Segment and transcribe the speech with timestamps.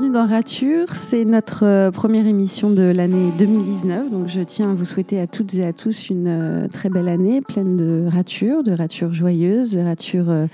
[0.00, 0.94] bienvenue dans Rature.
[0.94, 4.08] C'est notre euh, première émission de l'année 2019.
[4.08, 7.08] Donc je tiens à vous souhaiter à toutes et à tous une euh, très belle
[7.08, 10.46] année pleine de ratures, de ratures joyeuses, de ratures euh,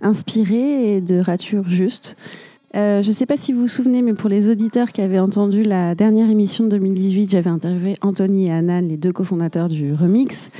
[0.00, 2.16] inspirées et de ratures justes.
[2.72, 5.64] je ne sais pas si vous vous souvenez, mais pour les auditeurs qui avaient entendu
[5.64, 10.50] la dernière émission de 2018, j'avais interviewé Anthony et Anna, les deux cofondateurs du Remix.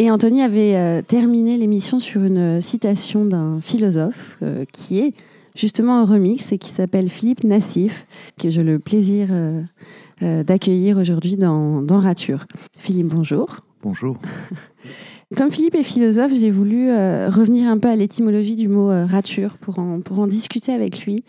[0.00, 4.38] Et Anthony avait terminé l'émission sur une citation d'un philosophe
[4.72, 5.14] qui est
[5.56, 8.06] justement un remix et qui s'appelle Philippe Nassif,
[8.38, 9.62] que j'ai le plaisir euh,
[10.22, 12.46] euh, d'accueillir aujourd'hui dans, dans, Rature.
[12.76, 13.56] Philippe, bonjour.
[13.82, 14.18] Bonjour.
[15.36, 19.58] Comme Philippe est philosophe, j'ai voulu euh, revenir un peu à l'étymologie du mot rature
[19.58, 21.24] pour en, pour en discuter avec lui.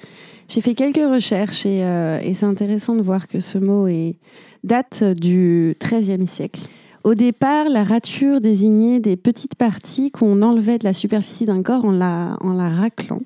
[0.48, 1.80] J'ai fait quelques recherches et,
[2.24, 4.16] et c'est intéressant de voir que ce mot est,
[4.64, 6.62] date du XIIIe siècle.
[7.04, 11.86] Au départ, la rature désignait des petites parties qu'on enlevait de la superficie d'un corps
[11.86, 13.22] en la, en la raclant.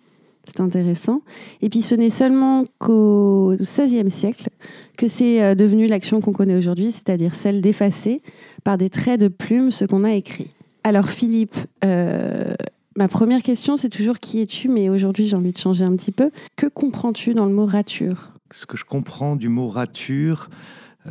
[0.60, 1.22] Intéressant.
[1.62, 4.50] Et puis ce n'est seulement qu'au XVIe siècle
[4.98, 8.22] que c'est euh, devenu l'action qu'on connaît aujourd'hui, c'est-à-dire celle d'effacer
[8.64, 10.54] par des traits de plume ce qu'on a écrit.
[10.84, 12.54] Alors Philippe, euh,
[12.96, 16.12] ma première question c'est toujours qui es-tu, mais aujourd'hui j'ai envie de changer un petit
[16.12, 16.32] peu.
[16.58, 18.34] Que comprends-tu dans le mot rature?
[18.52, 20.50] Ce que je comprends du mot rature,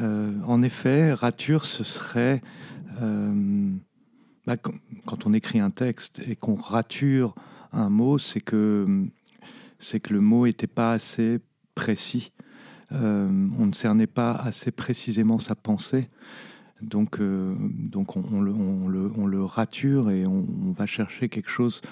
[0.00, 2.40] euh, en effet, rature ce serait...
[4.46, 7.34] Bah, quand on écrit un texte et qu'on rature
[7.72, 9.06] un mot, c'est que
[9.80, 11.40] c'est que le mot n'était pas assez
[11.74, 12.30] précis.
[12.92, 13.28] Euh,
[13.58, 16.08] on ne cernait pas assez précisément sa pensée.
[16.82, 21.82] Donc, euh, donc on, le, on, le, rature et on, va chercher quelque chose,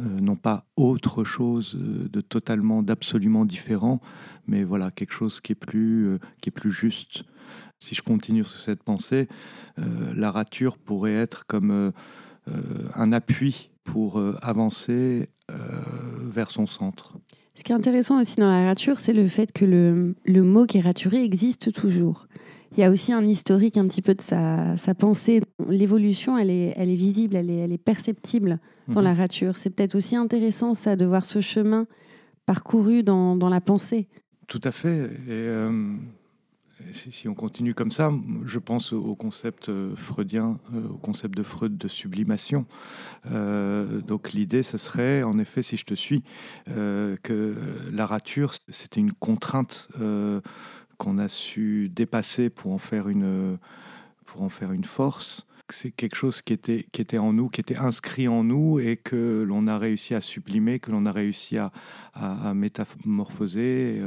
[0.00, 4.00] euh, non pas autre chose de totalement, d'absolument différent,
[4.46, 7.24] mais voilà, quelque chose qui est plus, qui est plus juste.
[7.78, 9.28] Si je continue sur cette pensée,
[9.76, 11.92] la rature pourrait être comme
[12.46, 17.18] un appui pour avancer vers son centre.
[17.54, 20.64] Ce qui est intéressant aussi dans la rature, c'est le fait que le, le, mot
[20.64, 22.26] qui est raturé existe toujours.
[22.72, 25.42] Il y a aussi un historique un petit peu de sa, sa pensée.
[25.68, 29.18] L'évolution, elle est, elle est visible, elle est, elle est perceptible dans la mhm.
[29.18, 29.58] rature.
[29.58, 31.86] C'est peut-être aussi intéressant, ça, de voir ce chemin
[32.46, 34.08] parcouru dans, dans la pensée.
[34.46, 34.96] Tout à fait.
[34.96, 35.96] Et, euh,
[36.92, 38.12] si, on continue comme ça,
[38.44, 42.66] je pense au concept euh, freudien, euh, au concept de Freud de sublimation.
[43.30, 46.22] Euh, donc l'idée, ce serait, en effet, si je te suis,
[46.66, 47.54] que
[47.92, 49.88] la rature, c'était une contrainte
[50.98, 53.58] qu'on a su dépasser pour en faire une,
[54.26, 55.46] pour en faire une force.
[55.68, 58.96] C'est quelque chose qui était, qui était en nous, qui était inscrit en nous et
[58.96, 61.70] que l'on a réussi à sublimer, que l'on a réussi à,
[62.54, 64.02] métamorphoser.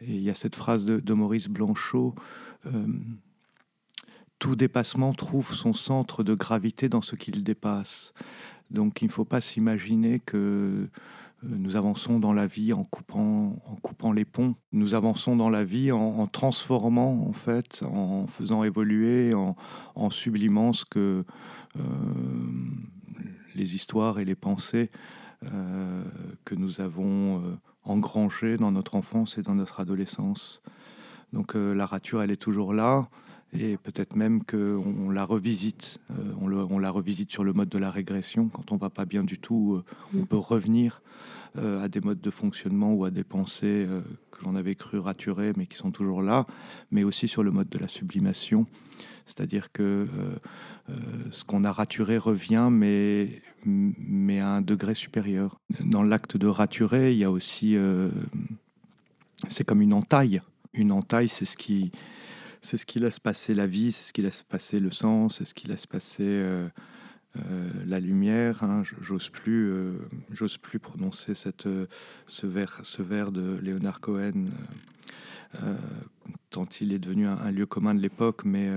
[0.00, 2.14] Et il y a cette phrase de, Maurice Blanchot
[2.66, 2.86] euh,
[4.38, 8.12] Tout dépassement trouve son centre de gravité dans ce qu'il dépasse.
[8.70, 10.88] Donc il ne faut pas s'imaginer que euh,
[11.42, 14.54] nous avançons dans la vie en coupant, en coupant les ponts.
[14.72, 20.84] Nous avançons dans la vie en, transformant, en fait, en faisant évoluer, en, sublimant ce
[20.84, 21.24] que
[21.76, 21.80] euh,
[23.54, 24.90] les histoires et les pensées
[26.44, 30.62] que nous avons engrangé dans notre enfance et dans notre adolescence.
[31.32, 33.08] Donc euh, la rature, elle est toujours là,
[33.52, 35.98] et peut-être même qu'on la revisite.
[36.10, 38.48] Euh, on, on, la revisite sur le mode de la régression.
[38.48, 41.02] Quand on va pas bien du tout, euh, on peut revenir
[41.58, 43.88] à des modes de fonctionnement ou à des pensées
[44.36, 46.46] que l'on avait cru raturer, mais qui sont toujours là,
[46.90, 48.66] mais aussi sur le mode de la sublimation.
[49.26, 50.06] C'est-à-dire que
[51.32, 55.60] ce qu'on a raturé revient, mais mais à un degré supérieur.
[55.80, 58.08] Dans l'acte de raturer, il y a aussi, euh,
[59.48, 60.40] c'est comme une entaille.
[60.72, 61.90] Une entaille, c'est ce qui,
[62.62, 65.44] c'est ce qui laisse passer la vie, c'est ce qui laisse passer le sang, c'est
[65.44, 66.68] ce qui laisse passer euh,
[67.36, 68.62] euh, la lumière.
[68.62, 68.82] Hein.
[69.00, 69.72] J'ose plus,
[70.30, 71.68] j'ose plus prononcer cette,
[72.26, 74.46] ce vers, ce vers de Léonard Cohen.
[76.50, 78.68] tant il est devenu un, un lieu commun de l'époque, mais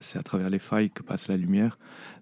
[0.00, 1.78] c'est à travers les failles que passe la lumière.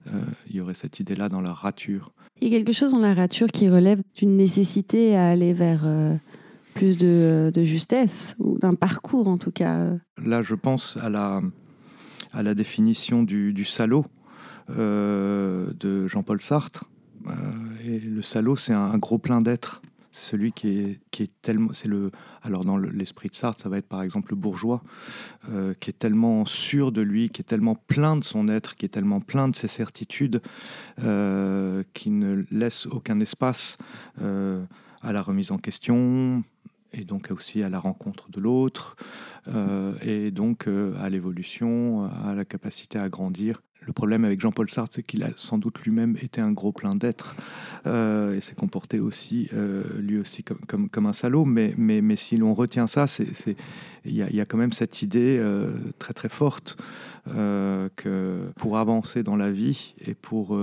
[0.07, 2.13] Euh, il y aurait cette idée-là dans la rature.
[2.41, 5.83] Il y a quelque chose dans la rature qui relève d'une nécessité à aller vers
[5.85, 6.15] euh,
[6.75, 9.93] plus de, justesse, ou d'un parcours en tout cas.
[10.23, 11.43] Là, je pense à la,
[12.33, 14.24] à la définition du, salaud euh,
[14.69, 16.85] de Jean-Paul Sartre.
[17.85, 19.83] et le salaud, c'est un gros plein d'être
[20.15, 21.73] celui qui est, qui est tellement.
[21.73, 22.11] C'est le,
[22.43, 24.83] alors, dans l'esprit de Sartre, ça va être par exemple le bourgeois,
[25.51, 28.87] euh, qui est tellement sûr de lui, qui est tellement plein de son être, qui
[28.87, 30.41] est tellement plein de ses certitudes,
[31.03, 33.77] euh, qui ne laisse aucun espace
[34.23, 34.65] euh,
[35.03, 36.43] à la remise en question,
[36.93, 38.97] et donc aussi à la rencontre de l'autre,
[40.01, 40.69] et donc
[40.99, 43.61] à l'évolution, à la capacité à grandir.
[43.87, 46.95] Le problème avec Jean-Paul Sartre, c'est qu'il a sans doute lui-même été un gros plein
[46.95, 47.35] d'être
[47.87, 51.45] euh, et s'est comporté aussi, euh, lui aussi, comme, un salaud.
[51.45, 53.07] Mais, mais, mais si l'on retient ça,
[54.05, 56.77] il y, a quand même cette idée euh, très très forte
[57.27, 60.59] que pour avancer dans la vie et pour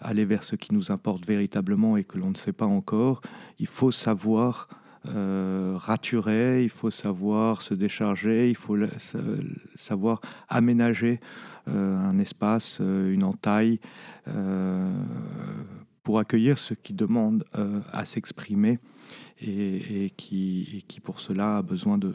[0.00, 3.22] aller vers ce qui nous importe véritablement et que l'on ne sait pas encore,
[3.58, 4.68] il faut savoir
[5.06, 8.76] euh, raturer, il faut savoir se décharger, il faut
[9.76, 11.20] savoir aménager
[11.66, 13.78] un espace, euh, une entaille,
[16.02, 17.44] pour accueillir ce qui demande
[17.92, 18.78] à s'exprimer
[19.40, 22.12] et, qui, qui, pour cela a besoin de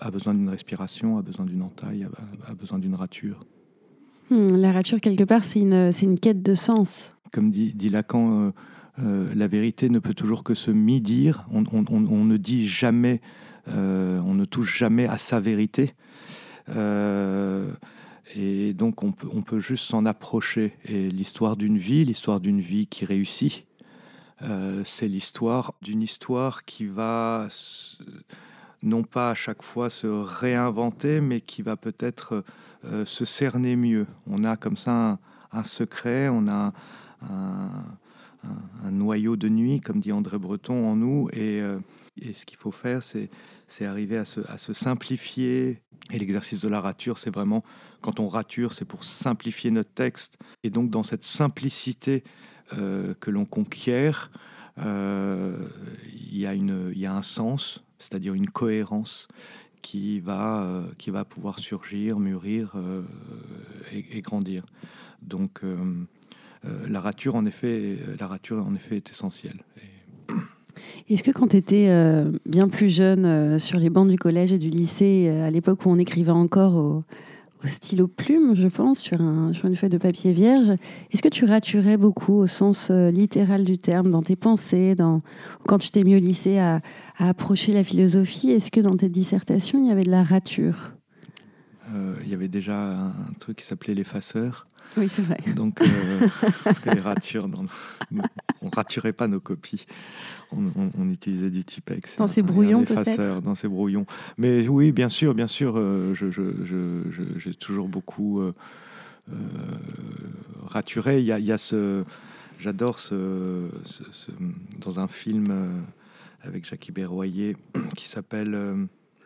[0.00, 2.06] a, besoin d'une respiration, a besoin d'une entaille,
[2.46, 3.40] a, besoin d'une rature.
[4.30, 7.14] Hmm, la rature, quelque part, c'est une, une quête de sens.
[7.32, 8.52] Comme dit, dit Lacan,
[9.00, 11.46] euh, la vérité ne peut toujours que se mi-dire.
[11.50, 13.20] On, ne dit jamais,
[13.68, 15.94] euh, on ne touche jamais à sa vérité.
[18.36, 20.74] Euh, et donc on peut, juste s'en approcher.
[20.84, 23.64] Et l'histoire d'une vie, l'histoire d'une vie qui réussit,
[24.84, 27.48] c'est l'histoire d'une histoire qui va
[28.82, 32.44] non pas à chaque fois se réinventer, mais qui va peut-être
[33.06, 34.06] se cerner mieux.
[34.26, 35.18] On a comme ça
[35.50, 36.74] un, secret, on a
[37.22, 37.70] un,
[38.82, 41.28] un, noyau de nuit, comme dit André Breton, en nous.
[41.32, 41.78] Et, euh,
[42.32, 43.30] ce qu'il faut faire, c'est,
[43.84, 45.80] arriver à se, simplifier.
[46.10, 47.64] Et l'exercice de la rature, c'est vraiment,
[48.00, 50.36] quand on rature, c'est pour simplifier notre texte.
[50.62, 52.24] Et donc, dans cette simplicité
[52.74, 54.30] euh, que l'on conquiert,
[54.78, 55.68] euh,
[56.12, 59.28] il y, a y a un sens, c'est-à-dire une cohérence
[59.82, 62.74] qui va, qui va pouvoir surgir, mûrir
[63.92, 64.64] et, et, grandir.
[65.20, 65.62] Donc,
[66.66, 69.62] euh, la rature, en effet, euh, la rature, en effet, est essentielle.
[71.08, 74.58] Est-ce que quand tu étais euh, bien plus jeune sur les bancs du collège et
[74.58, 77.04] du lycée, à l'époque où on écrivait encore au,
[77.66, 80.70] stylo plume, je pense, sur, une feuille de papier vierge,
[81.10, 84.94] est-ce que tu raturais beaucoup au sens littéral du terme dans tes pensées,
[85.66, 86.82] quand tu t'es mis au lycée à,
[87.16, 90.92] approcher la philosophie Est-ce que dans tes dissertations, il y avait de la rature?
[92.22, 94.66] Il y avait déjà un truc qui s'appelait l'effaceur.
[94.96, 95.38] Oui, c'est vrai.
[95.54, 96.28] Donc, euh,
[96.62, 97.64] parce que les ratures, dans,
[98.62, 99.86] on raturait pas nos copies.
[100.52, 102.16] On, utilisait du Tipex.
[102.16, 104.06] Dans ces brouillons, peut-être Dans ces brouillons.
[104.38, 105.74] Mais oui, bien sûr, bien sûr.
[105.76, 106.28] Euh, je,
[107.36, 108.52] j'ai toujours beaucoup euh,
[110.64, 111.18] raturé.
[111.18, 112.04] Il y a, il y a ce...
[112.60, 113.68] J'adore ce,
[114.80, 115.82] Dans un film
[116.42, 117.56] avec Jackie Berroyer
[117.96, 118.56] qui s'appelle,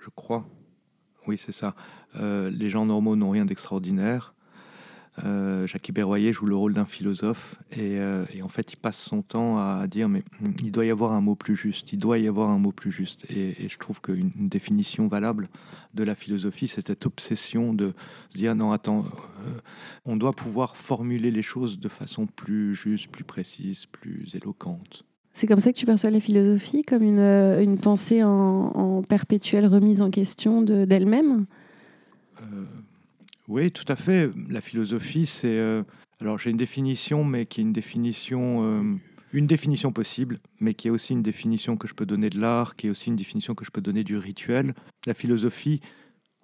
[0.03, 0.49] je crois,
[1.27, 1.75] oui, c'est ça.
[2.19, 4.33] les gens normaux n'ont rien d'extraordinaire.
[5.25, 9.23] Euh, Jacques Berroyer joue le rôle d'un philosophe euh, et, en fait il passe son
[9.23, 10.23] temps à dire mais
[10.63, 12.93] il doit y avoir un mot plus juste, il doit y avoir un mot plus
[12.93, 15.49] juste et, je trouve qu'une définition valable
[15.95, 17.95] de la philosophie c'est cette obsession de
[18.31, 19.07] se dire non attends
[19.47, 19.59] euh,
[20.05, 25.05] on doit pouvoir formuler les choses de façon plus juste, plus précise, plus éloquente.
[25.33, 30.11] C'est comme ça que tu perçois la philosophie, comme une, pensée en, perpétuelle remise en
[30.11, 31.47] question d'elle-même?
[33.49, 34.31] Oui, tout à fait.
[34.49, 35.57] La philosophie, c'est...
[35.57, 35.83] Euh,
[36.21, 38.63] alors j'ai une définition, mais qui est une définition...
[38.63, 38.95] Euh,
[39.33, 42.77] une définition possible, mais qui est aussi une définition que je peux donner de l'art,
[42.77, 44.75] qui est aussi une définition que je peux donner du rituel.
[45.07, 45.81] La philosophie,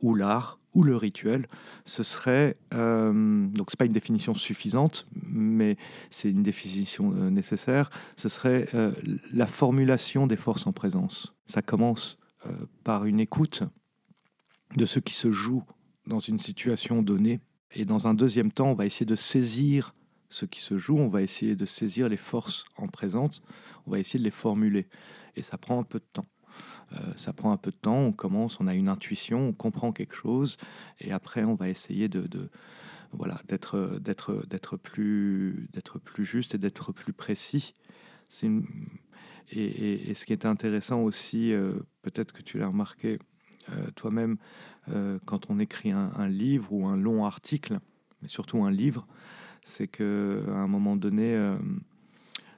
[0.01, 1.47] ou l'art, ou le rituel,
[1.85, 2.57] ce serait...
[2.73, 5.77] Euh, donc c'est pas une définition suffisante, mais
[6.11, 7.91] c'est une définition nécessaire.
[8.17, 8.69] Ce serait
[9.33, 11.35] la formulation des forces en présence.
[11.47, 12.19] Ça commence
[12.83, 13.63] par une écoute
[14.77, 15.65] de ce qui se joue
[16.07, 17.41] dans une situation donnée.
[17.73, 19.95] Et dans un deuxième temps, on va essayer de saisir
[20.29, 23.43] ce qui se joue, on va essayer de saisir les forces en présence,
[23.87, 24.89] on va essayer de les formuler.
[25.37, 26.27] Et ça prend un peu de temps.
[26.93, 29.93] Euh, ça prend un peu de temps, on commence, on a une intuition, on comprend
[29.93, 30.57] quelque chose,
[31.01, 32.51] et après on va essayer de,
[33.13, 37.75] voilà, d'être, d'être, d'être, plus, d'être plus juste et d'être plus précis.
[38.29, 38.51] C'est
[39.51, 43.19] et, ce qui est intéressant aussi, euh, peut-être que tu l'as remarqué
[43.71, 44.37] euh, toi-même,
[44.91, 47.79] euh, quand on écrit un, livre ou un long article,
[48.23, 49.07] mais surtout un livre,
[49.63, 51.57] c'est qu'à un moment donné, euh,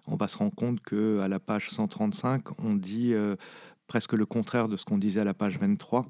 [0.06, 3.14] on va se rendre compte que à la page 135, on dit
[3.86, 6.06] presque le contraire de ce qu'on disait à la page 23.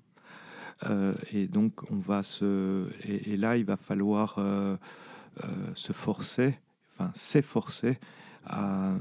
[1.33, 2.89] et donc, on va se.
[3.05, 4.39] Et, là, il va falloir
[5.75, 6.59] se forcer,
[6.99, 7.99] enfin, s'efforcer
[8.45, 8.93] à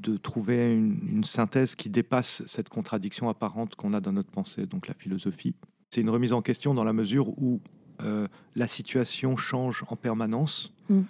[0.00, 4.86] de trouver une, synthèse qui dépasse cette contradiction apparente qu'on a dans notre pensée, donc
[4.86, 5.54] la philosophie.
[5.90, 7.60] C'est une remise en question dans la mesure où
[8.02, 10.72] euh, la situation change en permanence.
[10.88, 11.02] Mm.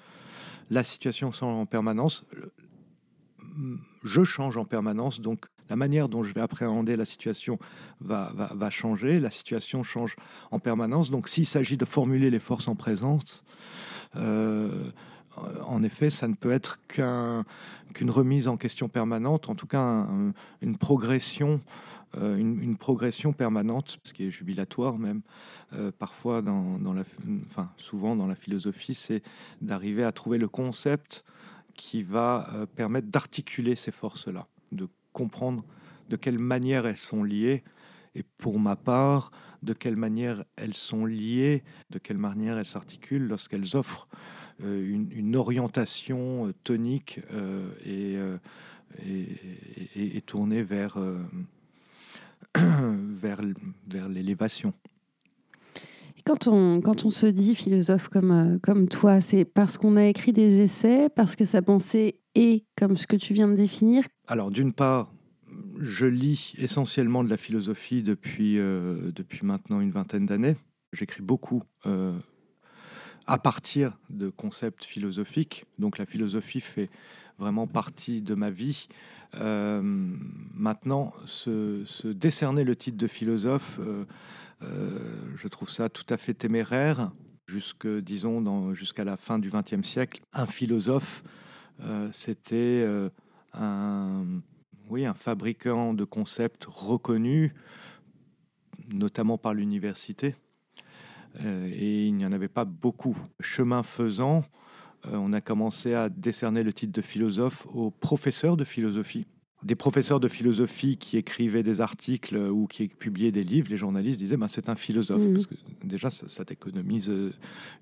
[0.70, 2.24] La situation change en permanence.
[4.04, 7.58] Je change en permanence, donc la manière dont je vais appréhender la situation
[8.00, 9.20] va, va, changer.
[9.20, 10.16] La situation change
[10.50, 11.10] en permanence.
[11.10, 13.42] Donc s'il s'agit de formuler les forces en présence,
[14.16, 14.90] euh,
[15.66, 20.06] en effet, ça ne peut être qu'une remise en question permanente, en tout cas
[20.62, 21.60] une progression.
[22.16, 25.20] Euh, une, progression permanente, ce qui est jubilatoire même,
[25.74, 26.78] euh, parfois dans,
[27.50, 29.22] enfin souvent dans la philosophie, c'est
[29.60, 31.22] d'arriver à trouver le concept
[31.74, 35.64] qui va permettre d'articuler ces forces-là, de comprendre
[36.08, 37.62] de quelle manière elles sont liées,
[38.14, 39.30] et pour ma part,
[39.62, 44.08] de quelle manière elles sont liées, de quelle manière elles s'articulent lorsqu'elles offrent
[44.64, 48.16] euh, une, orientation euh, tonique euh, et,
[49.96, 50.98] et, tournée vers,
[52.56, 53.40] vers,
[53.86, 54.72] vers l'élévation.
[56.24, 60.32] Quand on, quand on se dit philosophe comme, comme toi, c'est parce qu'on a écrit
[60.32, 64.04] des essais, parce que sa pensée est comme ce que tu viens de définir?
[64.26, 65.10] Alors, d'une part,
[65.80, 70.56] je lis essentiellement de la philosophie depuis, euh, depuis maintenant une vingtaine d'années.
[70.92, 72.16] J'écris beaucoup euh,
[73.28, 75.66] à partir de concepts philosophiques.
[75.78, 76.88] Donc la philosophie fait
[77.38, 78.88] vraiment partie de ma vie.
[79.34, 79.82] Euh,
[80.54, 83.78] maintenant, se, décerner le titre de philosophe,
[84.60, 87.12] je trouve ça tout à fait téméraire.
[87.46, 91.22] Jusque, disons, jusqu'à la fin du XXe siècle, un philosophe,
[92.12, 92.86] c'était
[93.52, 94.40] un
[95.14, 97.54] fabricant de concepts reconnu,
[98.92, 100.34] notamment par l'université.
[101.44, 103.16] Euh, et il n'y en avait pas beaucoup.
[103.40, 104.42] Chemin faisant,
[105.06, 109.26] euh, on a commencé à décerner le titre de philosophe aux professeurs de philosophie.
[109.64, 114.20] Des professeurs de philosophie qui écrivaient des articles ou qui publiaient des livres, les journalistes
[114.20, 115.20] disaient ben, c'est un philosophe.
[115.20, 115.32] Mmh.
[115.32, 117.32] Parce que déjà, ça, ça t'économise euh,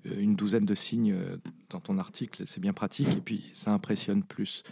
[0.05, 1.15] une douzaine de signes
[1.69, 4.63] dans ton article, c'est bien pratique, et puis ça impressionne plus.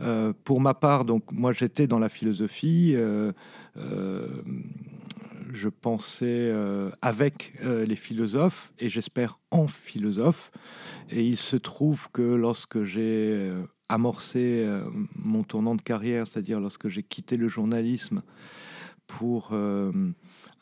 [0.00, 2.92] Euh, pour ma part, donc moi j'étais dans la philosophie.
[2.94, 3.32] Euh,
[3.76, 4.26] euh,
[5.56, 6.52] je pensais
[7.02, 10.50] avec les philosophes et j'espère en philosophe.
[11.10, 13.52] Et il se trouve que lorsque j'ai
[13.88, 14.66] amorcé
[15.16, 18.22] mon tournant de carrière, c'est-à-dire lorsque j'ai quitté le journalisme
[19.06, 19.52] pour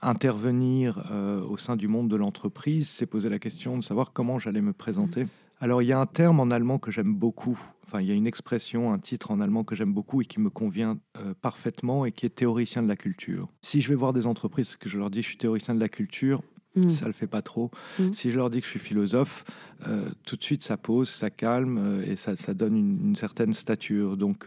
[0.00, 1.04] intervenir
[1.48, 4.72] au sein du monde de l'entreprise, c'est poser la question de savoir comment j'allais me
[4.72, 5.26] présenter.
[5.60, 8.14] Alors il y a un terme en allemand que j'aime beaucoup Enfin, il y a
[8.14, 12.04] une expression, un titre en allemand que j'aime beaucoup et qui me convient euh, parfaitement
[12.04, 13.48] et qui est théoricien de la culture.
[13.62, 15.88] Si je vais voir des entreprises que je leur dis je suis théoricien de la
[15.88, 16.42] culture,
[16.76, 16.90] mm.
[16.90, 17.70] ça le fait pas trop.
[17.98, 18.12] Mm.
[18.12, 19.46] Si je leur dis que je suis philosophe,
[19.86, 23.54] euh, tout de suite ça pose, ça calme euh, et ça, ça donne une, certaine
[23.54, 24.18] stature.
[24.18, 24.46] Donc,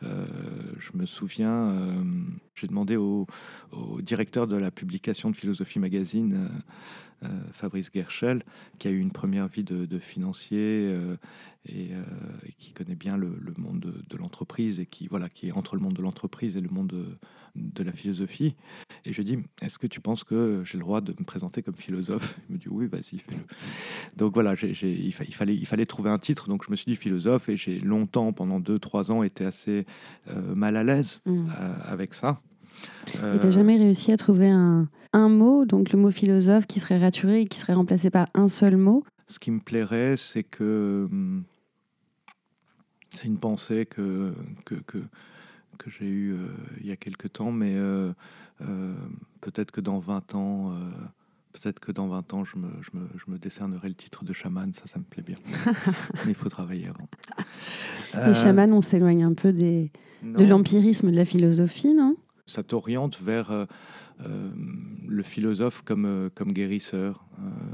[0.00, 1.74] je me souviens,
[2.54, 3.26] j'ai demandé au,
[3.72, 6.48] au, directeur de la publication de Philosophie Magazine
[7.52, 8.42] Fabrice Gerschel,
[8.78, 11.16] qui a eu une première vie de, financier euh,
[11.70, 12.02] euh,
[12.46, 15.82] et, qui connaît bien le, monde de, l'entreprise et qui, voilà, qui est entre le
[15.82, 17.18] monde de l'entreprise et le monde
[17.56, 18.54] de, la philosophie.
[19.04, 21.76] Et je dis, est-ce que tu penses que j'ai le droit de me présenter comme
[21.76, 22.38] philosophe?
[22.48, 23.42] Il me dit, oui, vas-y, fais-le.
[24.16, 27.48] Donc voilà, il, fallait, il fallait trouver un titre, donc je me suis dit philosophe
[27.48, 29.86] et j'ai longtemps, pendant deux, trois ans, été assez
[30.54, 31.48] mal à l'aise mmh.
[31.84, 32.40] avec ça.
[33.34, 36.98] Et t'as jamais réussi à trouver un, un, mot, donc le mot philosophe, qui serait
[36.98, 39.04] raturé et qui serait remplacé par un seul mot?
[39.26, 41.44] Ce qui me plairait, c'est que hum,
[43.10, 44.32] c'est une pensée que,
[44.64, 44.98] que, que,
[45.78, 46.48] que j'ai eue euh,
[46.80, 48.12] il y a quelque temps, mais euh,
[48.60, 48.94] euh,
[49.40, 50.72] peut-être que dans 20 ans,
[51.52, 54.32] peut-être que dans 20 ans, je me, je, me, je me, décernerai le titre de
[54.32, 55.36] chaman, ça, ça me plaît bien.
[56.24, 57.08] mais il faut travailler avant.
[58.26, 59.90] Les chamans, on s'éloigne un peu des,
[60.22, 62.16] de l'empirisme de la philosophie, non?
[62.48, 63.66] Ça t'oriente vers euh,
[64.26, 64.50] euh,
[65.06, 67.24] le philosophe comme, euh, comme guérisseur.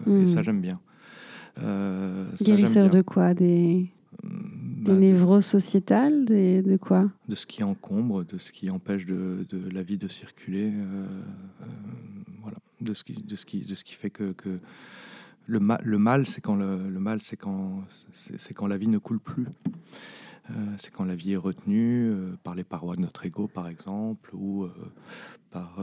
[0.06, 0.44] Et ça, hmm.
[0.44, 0.80] j'aime bien.
[2.42, 3.34] guérisseur de quoi?
[3.34, 3.86] Des,
[4.22, 7.10] bah, des névroses sociétales des, De quoi?
[7.28, 10.72] De ce qui encombre, de ce qui empêche de, de la vie de circuler.
[12.42, 12.58] voilà.
[12.80, 14.58] De ce, qui, de, ce qui, de ce qui fait que, que
[15.46, 17.84] le, mal, le mal, c'est quand, le, le mal, quand,
[18.36, 19.46] c'est quand la vie ne coule plus.
[20.50, 23.66] Euh, c'est quand la vie est retenue euh, par les parois de notre ego, par
[23.66, 24.70] exemple, ou euh,
[25.50, 25.78] par,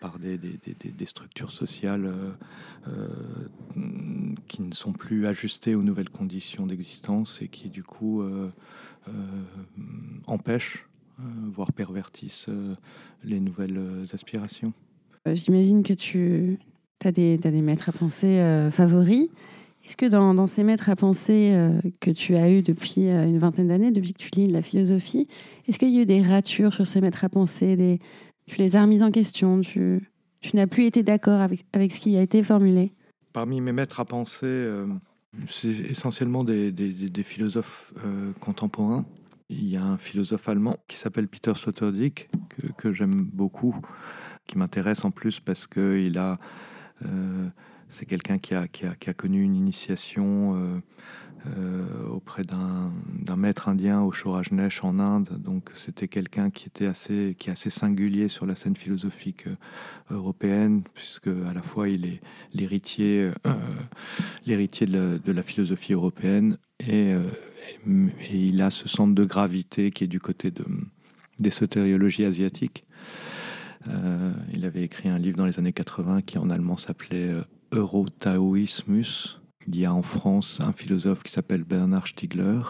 [0.00, 2.12] par des, des, des, structures sociales
[4.48, 8.24] qui ne sont plus ajustées aux nouvelles conditions d'existence et qui, du coup,
[10.26, 12.50] empêchent, voire pervertissent
[13.22, 14.72] les nouvelles aspirations.
[15.24, 16.58] J'imagine que tu
[17.04, 18.40] as des, as des maîtres à penser
[18.72, 19.28] favoris.
[19.90, 23.40] Est-ce que dans, ces maîtres à penser euh, que tu as eu depuis euh, une
[23.40, 25.26] vingtaine d'années, depuis que tu lis de la philosophie,
[25.66, 27.98] est-ce qu'il y a eu des ratures sur ces maîtres à penser.
[28.46, 30.08] Tu les as remises en question Tu,
[30.54, 32.92] n'as plus été d'accord avec, ce qui a été formulé?
[33.32, 34.86] Parmi mes maîtres à penser, euh,
[35.48, 36.72] c'est essentiellement des,
[37.24, 37.92] philosophes
[38.38, 39.04] contemporains.
[39.48, 42.30] Il y a un philosophe allemand qui s'appelle Peter Sloterdijk,
[42.76, 43.74] que, j'aime beaucoup,
[44.46, 46.38] qui m'intéresse en plus parce que il a,
[47.90, 50.80] c'est quelqu'un qui a, connu une initiation euh,
[51.46, 52.92] euh, auprès d'un
[53.36, 55.28] maître indien au Shorajnesh en Inde.
[55.38, 59.56] Donc c'était quelqu'un qui était assez, est assez singulier sur la scène philosophique euh,
[60.14, 62.20] européenne, puisque à la fois il est
[62.54, 63.32] l'héritier,
[64.46, 70.20] de, la philosophie européenne et, et, il a ce centre de gravité qui est du
[70.20, 70.64] côté de,
[71.38, 72.84] des sotériologies asiatiques.
[74.54, 77.34] il avait écrit un livre dans les années 80 qui en allemand s'appelait
[77.72, 82.60] Eurotaoismus il y a en France un philosophe qui s'appelle Bernard Stiegler,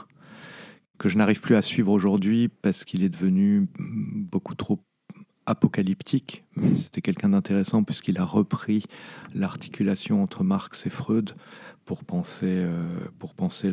[0.99, 4.81] que je n'arrive plus à suivre aujourd'hui parce qu'il est devenu beaucoup trop
[5.47, 6.45] apocalyptique.
[6.75, 8.85] C'était quelqu'un d'intéressant puisqu'il a repris
[9.35, 11.33] l'articulation entre Marx et Freud
[11.85, 12.85] pour penser, euh,
[13.19, 13.73] pour penser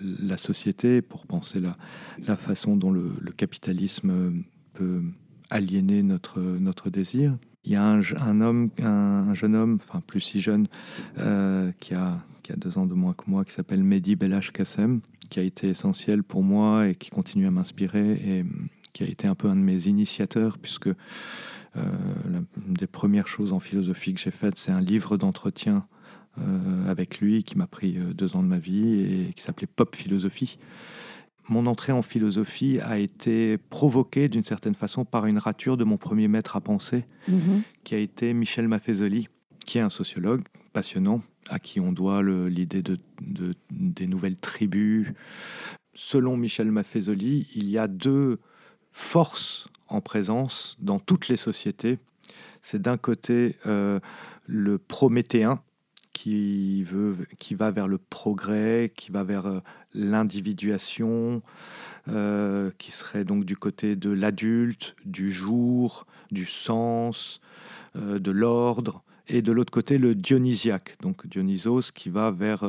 [0.00, 1.76] la société, pour penser la,
[2.18, 5.02] la façon dont le, le, capitalisme peut
[5.48, 7.36] aliéner notre, notre désir
[7.66, 10.68] il y a un, homme, un, jeune homme, enfin plus si jeune,
[11.18, 12.22] euh, qui, a,
[12.56, 16.22] deux ans de moins que moi, qui s'appelle Mehdi Belash Kassem, qui a été essentiel
[16.22, 18.44] pour moi et qui continue à m'inspirer et
[18.92, 20.94] qui a été un peu un de mes initiateurs, puisque euh,
[21.76, 25.86] une des premières choses en philosophie que j'ai faites, c'est un livre d'entretien
[26.38, 29.96] euh, avec lui qui m'a pris deux ans de ma vie et qui s'appelait Pop
[29.96, 30.58] Philosophie
[31.48, 35.96] mon entrée en philosophie a été provoquée d'une certaine façon par une rature de mon
[35.96, 37.62] premier maître à penser, mhm.
[37.84, 39.28] qui a été Michel Maffezoli,
[39.64, 42.98] qui est un sociologue passionnant, à qui on doit l'idée de,
[43.70, 45.08] des nouvelles tribus.
[45.94, 48.38] Selon Michel Maffezoli, il y a deux
[48.92, 51.98] forces en présence dans toutes les sociétés.
[52.60, 54.00] C'est d'un côté euh,
[54.46, 55.60] le prométhéen,
[56.16, 59.60] qui, veut, qui va vers le progrès, qui va vers euh,
[59.92, 61.42] l'individuation,
[62.08, 67.42] euh, qui serait donc du côté de l'adulte, du jour, du sens,
[67.96, 72.64] euh, de l'ordre, et de l'autre côté le dionysiaque, donc Dionysos qui va vers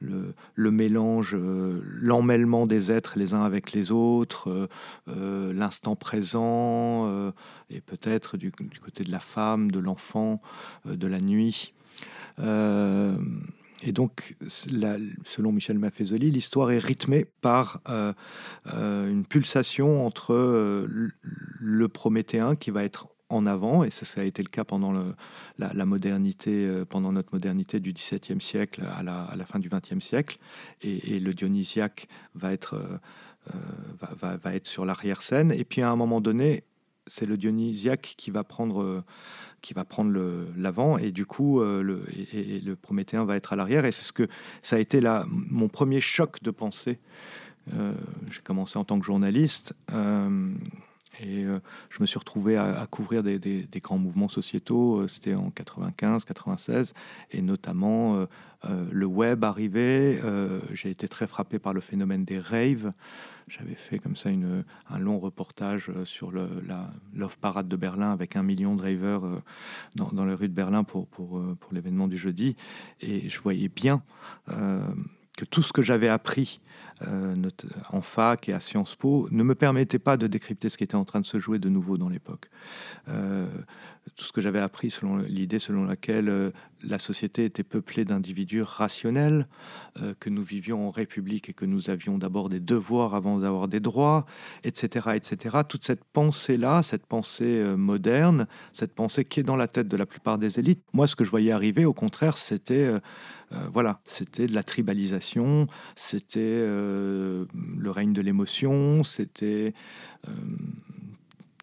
[0.00, 4.70] le, mélange, l'emmêlement des êtres les uns avec les autres,
[5.06, 7.34] l'instant présent,
[7.68, 10.40] et peut-être du, côté de la femme, de l'enfant,
[10.86, 11.74] de la nuit.
[12.40, 13.16] Euh,
[13.82, 18.12] et donc, selon Michel Maffezoli, l'histoire est rythmée par euh,
[18.74, 20.34] euh, une pulsation entre
[21.60, 24.92] le prométhéen qui va être en avant, et ça, a été le cas pendant
[25.58, 30.38] la, modernité, pendant notre modernité du XVIIe siècle à la, fin du XXe siècle,
[30.82, 32.76] et, le dionysiaque va être,
[34.10, 36.64] va, être sur l'arrière-scène, et puis à un moment donné,
[37.10, 39.02] c'est le dionysiaque qui va prendre
[39.60, 40.12] qui va prendre
[40.56, 44.04] l'avant et du coup euh, le, et, le prométhéen va être à l'arrière et c'est
[44.04, 44.26] ce que
[44.62, 46.98] ça a été là mon premier choc de pensée.
[47.74, 47.92] Euh,
[48.32, 50.52] j'ai commencé en tant que journaliste euh,
[51.20, 51.44] et
[51.90, 56.94] je me suis retrouvé à, couvrir des, grands mouvements sociétaux c'était en 95 96
[57.30, 58.26] et notamment
[58.68, 60.20] le web arrivait
[60.72, 62.92] j'ai été très frappé par le phénomène des raves
[63.50, 64.30] j'avais fait comme ça
[64.90, 68.78] un long reportage euh, sur le, la Love Parade de Berlin avec un million de
[68.78, 69.42] drivers euh,
[69.96, 72.54] dans, dans les rues de Berlin pour, euh, pour l'événement du jeudi.
[73.00, 74.02] Et je voyais bien
[74.46, 76.60] que tout ce que j'avais appris
[77.06, 77.34] euh,
[77.90, 80.96] en fac et à Sciences Po ne me permettait pas de décrypter ce qui était
[80.96, 82.50] en train de se jouer de nouveau dans l'époque.
[83.08, 83.46] Euh,
[84.16, 86.50] tout ce que j'avais appris selon l'idée selon laquelle euh,
[86.82, 89.46] la société était peuplée d'individus rationnels,
[90.18, 93.80] que nous vivions en République et que nous avions d'abord des devoirs avant d'avoir des
[93.80, 94.24] droits,
[94.64, 95.58] etc., etc.
[95.68, 100.06] Toute cette pensée-là, cette pensée moderne, cette pensée qui est dans la tête de la
[100.06, 102.90] plupart des élites, moi, ce que je voyais arriver, au contraire, c'était
[103.70, 109.74] voilà, c'était de la tribalisation, c'était le règne de l'émotion, c'était
[110.28, 110.32] euh,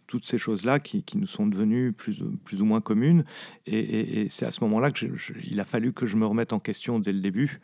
[0.08, 3.26] toutes ces choses-là qui, nous sont devenues plus, ou moins communes.
[3.66, 7.14] Et, c'est à ce moment-là qu'il a fallu que je me remette en question dès
[7.14, 7.60] le début.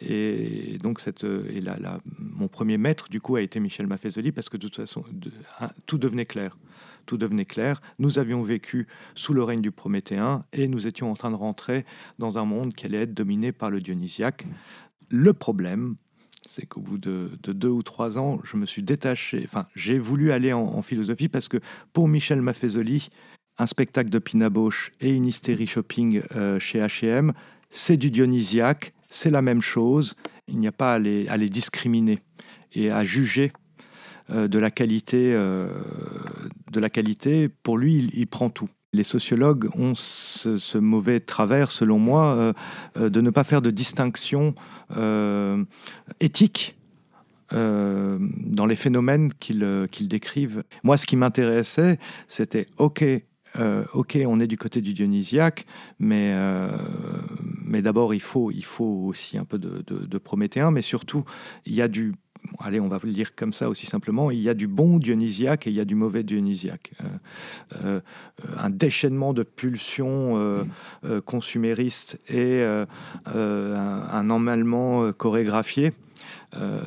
[0.00, 1.60] Et donc, cette, et
[2.18, 5.02] mon premier maître, du coup, a été Michel Maffezoli, parce que de toute façon,
[5.86, 6.56] tout devenait clair.
[7.06, 7.80] Tout devenait clair.
[7.98, 11.86] Nous avions vécu sous le règne du Prométhéen et nous étions en train de rentrer
[12.18, 14.46] dans un monde qui allait être dominé par le Dionysiaque.
[15.08, 15.96] Le problème,
[16.50, 20.32] c'est qu'au bout de, deux ou trois ans, je me suis détaché, enfin, j'ai voulu
[20.32, 21.58] aller en, philosophie parce que
[21.92, 23.10] pour Michel Maffezoli,
[23.58, 27.32] un spectacle de Pina Bausch et une hystérie shopping euh, chez H&M,
[27.70, 30.14] c'est du dionysiaque, c'est la même chose,
[30.46, 32.20] il n'y a pas à les, discriminer
[32.72, 33.52] et à juger
[34.30, 35.68] euh, de, la qualité, euh,
[36.70, 37.48] de la qualité.
[37.48, 42.52] Pour lui, il prend tout les sociologues ont ce, mauvais travers, selon moi, euh,
[42.96, 44.54] euh, de ne pas faire de distinction
[44.96, 45.62] euh,
[46.20, 46.74] éthique
[47.50, 50.64] dans les phénomènes qu'ils décrivent.
[50.82, 53.02] Moi, ce qui m'intéressait, c'était, OK,
[53.94, 55.64] ok, on est du côté du dionysiaque,
[55.98, 56.36] mais,
[57.64, 61.24] mais d'abord, il faut, il faut aussi un peu de, de, de prométhéen, mais surtout,
[61.64, 62.12] il y a du
[62.60, 65.66] allez, on va le dire comme ça aussi simplement, il y a du bon dionysiaque
[65.66, 66.92] et il y a du mauvais dionysiaque.
[67.02, 67.10] Euh,
[67.84, 68.00] euh,
[68.56, 72.86] un déchaînement de pulsions euh, consuméristes et un,
[73.26, 75.92] un, emmalement chorégraphié.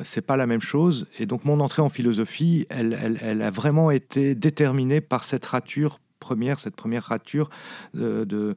[0.02, 1.06] c'est pas la même chose.
[1.18, 6.00] Et donc mon entrée en philosophie, elle, elle, a vraiment été déterminée par cette rature
[6.20, 7.50] première, cette première rature
[7.94, 8.54] de, de,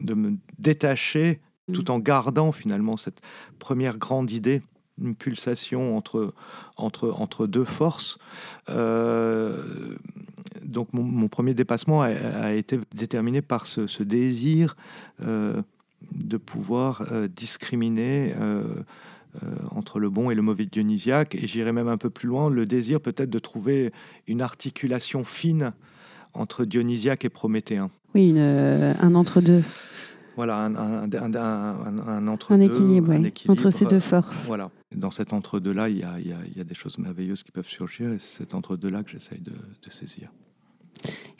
[0.00, 1.40] de me détacher
[1.72, 3.20] tout en gardant finalement cette
[3.58, 4.62] première grande idée
[5.02, 6.32] une pulsation entre,
[6.76, 8.18] entre, entre deux forces.
[8.68, 9.62] Euh,
[10.62, 14.76] donc mon, premier dépassement a, été déterminé par ce, désir
[15.22, 15.62] euh,
[16.12, 18.34] de pouvoir euh, discriminer
[19.70, 21.34] entre le bon et le mauvais dionysiaque.
[21.34, 23.92] Et j'irai même un peu plus loin, le désir peut-être de trouver
[24.26, 25.72] une articulation fine
[26.34, 27.90] entre dionysiaque et prométhéen.
[28.14, 29.62] Oui, un entre-deux.
[30.38, 33.12] Voilà, un, un, un, entre un équilibre,
[33.48, 34.46] entre ces deux forces.
[34.46, 34.70] Voilà.
[34.94, 38.54] Dans cet entre-deux-là, il y, a, des choses merveilleuses qui peuvent surgir et c'est cet
[38.54, 39.50] entre-deux-là que j'essaye de,
[39.90, 40.30] saisir.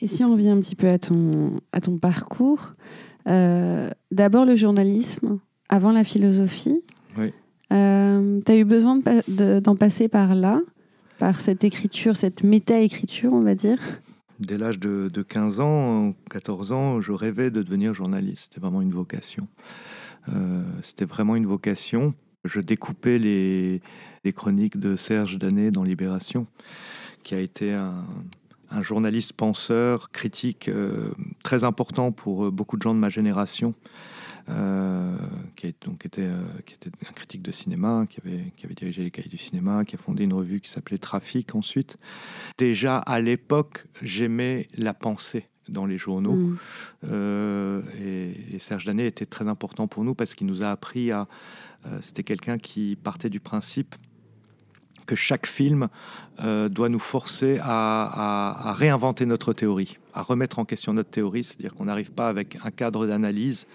[0.01, 2.73] Et si on revient un petit peu à ton, à ton parcours,
[3.29, 6.83] euh, d'abord le journalisme, avant la philosophie.
[7.17, 7.33] Oui.
[7.73, 10.61] Euh, tu as eu besoin d'en passer par là,
[11.21, 13.79] par cette écriture, cette méta-écriture, on va dire?
[14.39, 18.45] Dès l'âge de, 15 ans, 14 ans, je rêvais de devenir journaliste.
[18.45, 19.49] C'était vraiment une vocation.
[20.29, 22.15] Euh, c'était vraiment une vocation.
[22.45, 23.83] Je découpais les,
[24.33, 26.47] chroniques de Serge Danet dans Libération,
[27.25, 28.05] qui a été un,
[28.83, 31.11] journaliste penseur, critique euh,
[31.43, 33.75] très important pour euh, beaucoup de gens de ma génération.
[34.51, 35.17] Euh,
[35.57, 39.03] qui, donc était, euh, qui était un critique de cinéma, qui avait, qui avait dirigé
[39.03, 41.99] les cahiers du cinéma, qui a fondé une revue qui s'appelait Trafic ensuite.
[42.57, 46.35] Déjà à l'époque, j'aimais la pensée dans les journaux.
[46.35, 46.59] Mm.
[47.11, 51.27] Euh, et, Serge Danet était très important pour nous parce qu'il nous a appris à...
[52.01, 53.95] C'était quelqu'un qui partait du principe
[55.07, 55.89] que chaque film
[56.39, 61.85] doit nous forcer à, réinventer notre théorie, à remettre en question notre théorie, c'est-à-dire qu'on
[61.85, 63.69] n'arrive pas avec un cadre d'analyse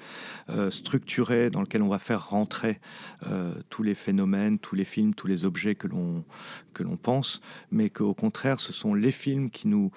[0.50, 2.82] euh, structuré dans lequel on va faire rentrer
[3.28, 6.26] euh, tous les phénomènes, tous les films, tous les objets que l'on
[6.74, 7.40] que l'on pense,
[7.72, 9.92] mais qu'au contraire, ce sont les films qui nous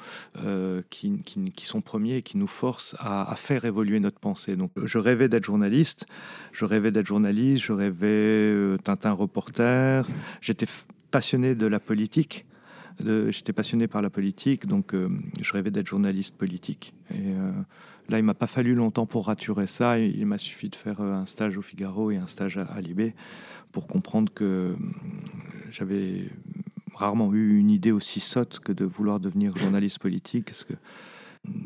[0.90, 4.56] qui, qui, sont premiers et qui nous forcent à, à, faire évoluer notre pensée.
[4.56, 6.06] Donc, je rêvais d'être journaliste,
[6.52, 10.06] je rêvais d'être journaliste, je rêvais Tintin reporter,
[10.40, 10.66] j'étais
[11.10, 12.44] passionné de la politique.
[12.98, 16.94] J'étais passionné par la politique, donc euh, je rêvais d'être journaliste politique.
[17.10, 17.52] Et euh,
[18.08, 19.98] là, il m'a pas fallu longtemps pour raturer ça.
[19.98, 23.14] Il, m'a suffi de faire euh, un stage au Figaro et un stage à, Libé
[23.72, 24.76] pour comprendre que
[25.70, 26.30] j'avais
[26.94, 30.46] rarement eu une idée aussi sotte que de vouloir devenir journaliste politique.
[30.46, 30.72] Parce que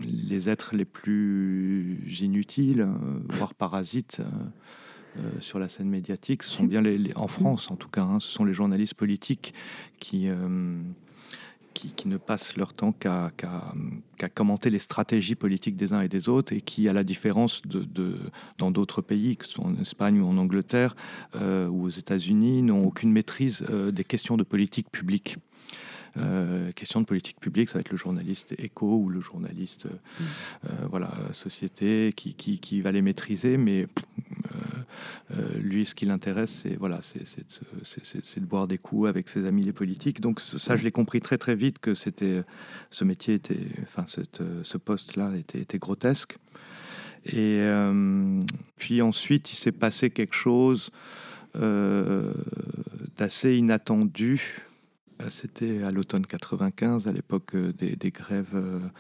[0.02, 2.88] les êtres les plus inutiles,
[3.28, 4.20] voire parasites,
[5.18, 8.20] euh, sur la scène médiatique, ce sont bien les, en France en tout cas, hein,
[8.20, 9.54] ce sont les journalistes politiques
[9.98, 10.76] qui, euh,
[11.74, 13.30] qui, ne passent leur temps qu'à
[14.34, 18.18] commenter les stratégies politiques des uns et des autres et qui, à la différence de,
[18.58, 20.96] dans d'autres pays, que ce soit en Espagne ou en Angleterre
[21.36, 25.36] euh, ou aux États-Unis, n'ont aucune maîtrise des questions de politique publique.
[26.16, 30.64] Euh, question de politique publique, ça va être le journaliste éco ou le journaliste mm.
[30.90, 34.58] voilà, société qui, qui, qui, va les maîtriser, mais euh,
[35.60, 39.72] lui, ce qui l'intéresse, c'est voilà, c'est de boire des coups avec ses amis les
[39.72, 40.20] politiques.
[40.20, 42.42] Donc ça, je l'ai compris très très vite que c'était
[42.90, 46.36] ce métier était, enfin ce poste-là était, était, grotesque.
[47.26, 48.40] Et euh,
[48.76, 50.90] puis ensuite, il s'est passé quelque chose
[51.56, 52.32] euh,
[53.16, 54.62] d'assez inattendu.
[55.30, 58.90] C'était à l'automne 95, à l'époque des, des, grèves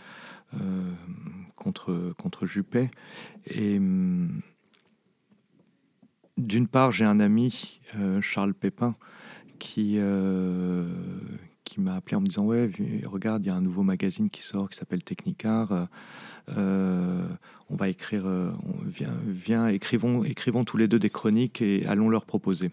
[1.56, 2.90] contre, contre Juppé.
[3.46, 4.42] Et hum,
[6.40, 8.94] d'une part, j'ai un ami, euh, Charles Pépin,
[9.58, 10.86] qui, euh,
[11.64, 12.70] qui m'a appelé en me disant Ouais,
[13.04, 15.88] regarde, il y a un nouveau magazine qui sort qui s'appelle Technicar.
[16.56, 17.26] Euh,
[17.68, 22.08] on va écrire, on vient, vient, écrivons, écrivons tous les deux des chroniques et allons
[22.08, 22.70] leur proposer.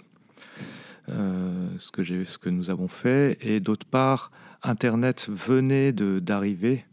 [1.08, 3.38] ce, que ce que nous avons fait.
[3.41, 4.32] Et d'autre part,
[4.63, 6.86] Internet venait d'arriver.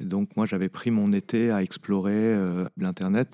[0.00, 2.36] Donc moi, j'avais pris mon été à explorer
[2.76, 3.28] l'Internet.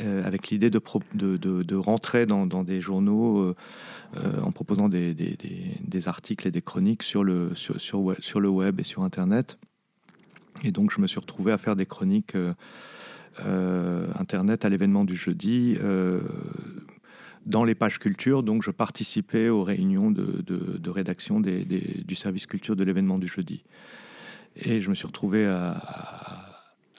[0.00, 3.56] Euh, avec l'idée de, rentrer dans, des journaux euh,
[4.16, 5.14] euh, en proposant des,
[6.06, 7.52] articles et des chroniques sur, le
[8.48, 9.58] web et sur Internet.
[10.62, 12.36] Et donc je me suis retrouvé à faire des chroniques
[13.38, 15.76] Internet à l'événement du jeudi.
[17.46, 18.42] dans les pages culture.
[18.42, 23.64] Donc, je participais aux réunions de, rédaction du service culture de l'événement du jeudi.
[24.56, 26.43] Et je me suis retrouvé à,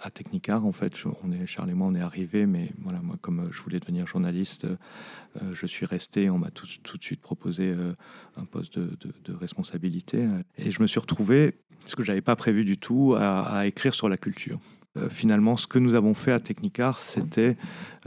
[0.10, 0.94] Technicar, en fait.
[1.24, 4.08] on est, Charles et moi, on est arrivés, mais voilà, moi, comme je voulais devenir
[4.08, 6.30] journaliste, euh, je suis resté.
[6.30, 7.94] On m'a tout, de suite proposé euh,
[8.38, 10.28] un poste de, responsabilité.
[10.58, 13.94] Et je me suis retrouvé, ce que je n'avais pas prévu du tout, à écrire
[13.94, 14.60] sur la culture.
[14.98, 17.58] Euh, finalement, ce que nous avons fait à Technicar, c'était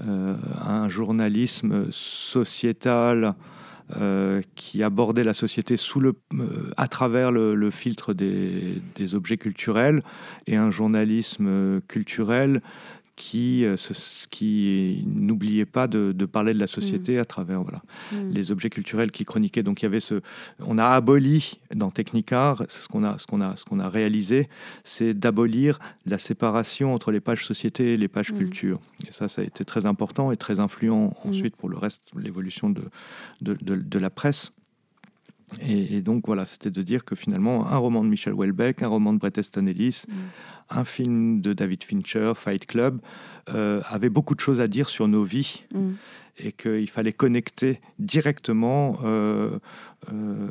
[0.01, 3.35] euh, un journalisme sociétal
[3.97, 6.15] euh, qui abordait la société sous le,
[6.77, 10.03] à travers le, filtre des, des, objets culturels
[10.47, 12.61] et un journalisme culturel
[13.19, 13.75] qui, euh,
[14.31, 17.21] qui n'oubliait pas de, parler de la société mm.
[17.21, 18.31] à travers voilà, mm.
[18.31, 19.65] les objets culturels qui chroniquaient.
[19.65, 20.21] Donc il y avait ce,
[20.61, 24.49] on a aboli dans Technicar, ce qu'on a, ce qu'on a, ce qu'on a réalisé,
[24.85, 28.39] c'est d'abolir la séparation entre les pages société et les pages mm.
[28.39, 28.81] culture.
[29.09, 32.71] Et ça, ça a été très important et très influent ensuite pour le reste, l'évolution
[32.71, 32.85] de,
[33.41, 34.53] de, de, la presse.
[35.67, 39.13] Et, donc voilà, c'était de dire que finalement, un roman de Michel Houellebecq, un roman
[39.13, 40.05] de Bret Easton Ellis,
[40.71, 43.01] un film de David Fincher, Fight Club,
[43.55, 45.91] euh, avait beaucoup de choses à dire sur nos vies mm.
[46.41, 49.59] et qu'il fallait connecter directement euh,
[50.13, 50.49] euh,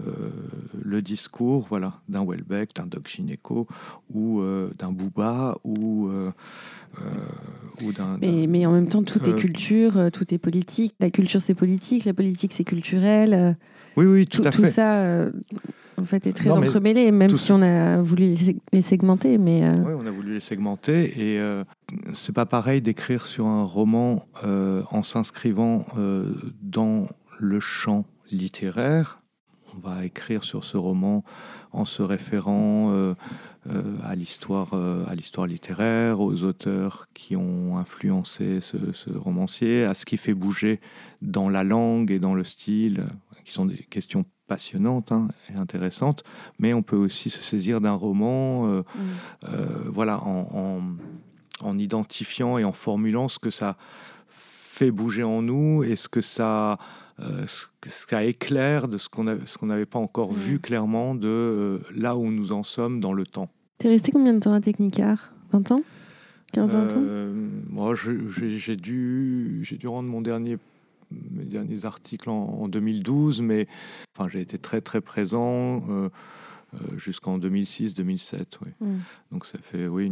[0.84, 3.68] le discours voilà, d'un Welbeck, d'un Doc Gineco
[4.12, 4.42] ou
[4.80, 6.10] d'un Booba ou,
[7.84, 8.18] ou d'un...
[8.20, 10.96] Mais, mais, en même temps, tout est culture, tout est politique.
[11.00, 13.56] La culture, c'est politique, la politique, c'est culturel.
[13.98, 14.62] Oui, oui, tout, à fait.
[14.62, 15.28] Tout ça
[16.00, 18.36] en fait, est très entremêlé, même si on a voulu
[18.72, 19.38] les segmenter.
[19.38, 21.06] Mais euh, Oui, on a voulu les segmenter.
[21.20, 21.64] Et euh,
[22.14, 25.86] c'est pas pareil d'écrire sur un roman euh, en s'inscrivant
[26.62, 27.08] dans
[27.40, 29.20] le champ littéraire.
[29.76, 31.24] On va écrire sur ce roman
[31.72, 33.16] en se référant
[34.04, 34.74] à l'histoire,
[35.08, 40.34] à l'histoire littéraire, aux auteurs qui ont influencé ce, ce, romancier, à ce qui fait
[40.34, 40.80] bouger
[41.22, 43.06] dans la langue et dans le style,
[43.48, 46.24] qui sont des questions passionnante hein, et intéressante,
[46.60, 49.00] mais on peut aussi se saisir d'un roman, euh, mm.
[49.46, 50.82] euh, voilà, en,
[51.62, 53.78] en, identifiant et en formulant ce que ça
[54.30, 56.78] fait bouger en nous et ce que ça,
[57.22, 60.36] euh, ce, ça éclaire de ce qu'on ce qu'on n'avait pas encore mm.
[60.36, 63.50] vu clairement de là où nous en sommes dans le temps.
[63.80, 65.82] Tu es resté combien de temps à Technicart 20 ans?
[66.54, 66.88] 15 ans?
[67.70, 70.58] Moi, j'ai dû, dû rendre mon dernier
[71.12, 73.68] mes derniers articles en, 2012, mais
[74.16, 76.10] enfin, j'ai été très très présent euh,
[76.74, 78.44] euh, jusqu'en 2006-2007.
[78.64, 78.72] Oui.
[78.80, 78.98] Hmm.
[79.32, 80.12] Donc ça fait oui,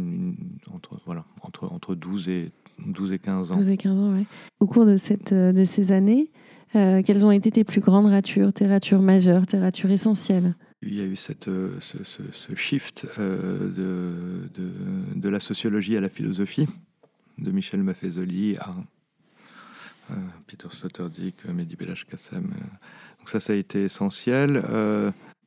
[0.72, 2.52] entre, voilà, entre, entre 12, et,
[2.86, 3.56] 12 et 15 ans.
[3.56, 4.26] 12 et 15 ans, oui.
[4.60, 6.30] Au cours de, cette, euh, de ces années,
[6.72, 10.54] quelles ont été tes plus grandes ratures, tes ratures majeures, tes ratures essentielles?
[10.82, 13.70] Il y a eu cette, ce, ce, shift de,
[14.52, 14.70] de,
[15.14, 16.66] de, la sociologie à la philosophie,
[17.38, 18.74] de Michel Maffezoli à,
[20.46, 22.44] Peter Sloterdijk, euh, Mehdi Belach Kassem.
[22.44, 22.64] Euh.
[23.18, 24.62] Donc ça, ça a été essentiel.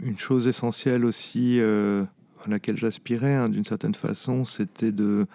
[0.01, 5.27] une chose essentielle aussi à laquelle j'aspirais, hein, d'une certaine façon, c'était de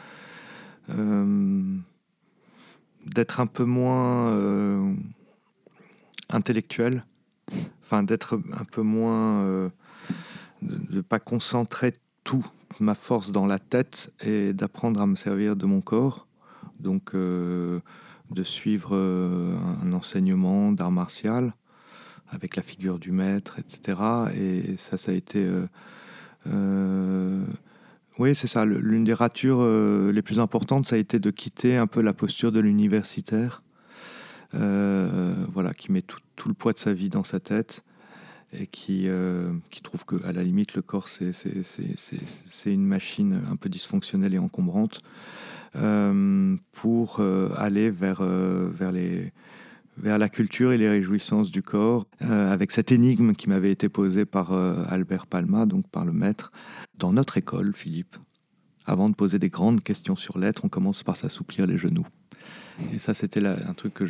[3.07, 4.95] d'être un peu moins
[6.29, 7.05] intellectuel,
[7.83, 9.71] enfin d'être un peu moins,
[10.61, 12.45] de ne pas concentrer toute
[12.81, 16.27] ma force dans la tête et d'apprendre à me servir de mon corps.
[16.81, 17.15] Donc
[18.35, 21.55] de suivre euh, un enseignement d'art martial
[22.29, 23.99] avec la figure du maître, etc.
[24.37, 25.39] Et ça, ça a été...
[25.39, 25.67] Euh,
[26.47, 27.45] euh,
[28.19, 28.65] oui, c'est ça.
[28.65, 29.67] L'une des ratures
[30.13, 33.65] les plus importantes, ça a été de quitter un peu la posture de l'universitaire,
[34.53, 37.83] voilà, qui met tout, le poids de sa vie dans sa tête
[38.53, 39.09] et qui,
[39.71, 44.39] qui trouve que à la limite le corps c'est une machine un peu dysfonctionnelle et
[44.39, 45.03] encombrante
[46.73, 49.33] pour euh, aller vers, euh, vers, les,
[49.97, 54.25] vers la culture et les réjouissances du corps, avec cette énigme qui m'avait été posée
[54.25, 56.53] par Albert Palma, donc par le maître.
[56.99, 58.17] Dans notre école, Philippe,
[58.87, 62.07] avant de poser des grandes questions sur l'être, on commence par s'assouplir les genoux.
[62.93, 64.05] Et ça, c'était un truc que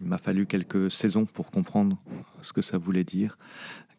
[0.00, 1.98] m'a fallu quelques saisons pour comprendre
[2.40, 3.38] ce que ça voulait dire.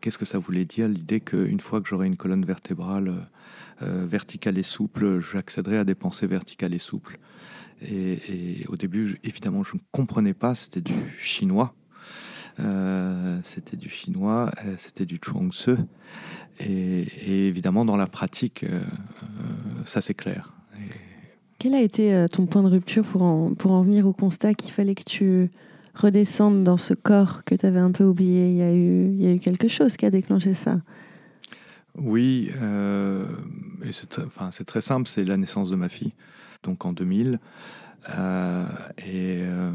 [0.01, 3.27] Qu'est-ce que ça voulait dire L'idée qu'une fois que j'aurais une colonne vertébrale
[3.81, 7.19] euh, verticale et souple, j'accéderai à des pensées verticales et souples?
[7.81, 11.73] Et, au début, évidemment, je ne comprenais pas, c'était du chinois.
[12.59, 15.75] Euh, c'était du chinois, euh, c'était du chuang tzu.
[16.59, 18.65] Et, évidemment, dans la pratique,
[19.85, 20.53] ça c'est clair.
[21.57, 24.95] Quel a été ton point de rupture pour pour en venir au constat qu'il fallait
[24.95, 25.49] que tu
[25.95, 29.67] redescendes dans ce corps que tu avais un peu oublié il y, a eu, quelque
[29.67, 30.80] chose qui a déclenché ça
[31.99, 33.25] oui, euh,
[33.84, 36.13] et c'est très simple, c'est la naissance de ma fille,
[36.63, 37.39] donc en 2000.
[38.10, 38.65] Euh,
[38.99, 39.71] et euh,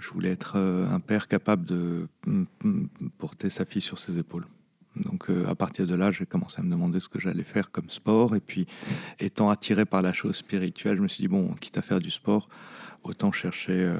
[0.00, 2.08] je voulais être un père capable de
[3.18, 4.46] porter sa fille sur ses épaules.
[4.96, 7.90] Donc à partir de là, j'ai commencé à me demander ce que j'allais faire comme
[7.90, 8.34] sport.
[8.34, 8.66] Et puis,
[9.20, 12.10] étant attiré par la chose spirituelle, je me suis dit, bon, quitte à faire du
[12.10, 12.48] sport,
[13.04, 13.92] autant chercher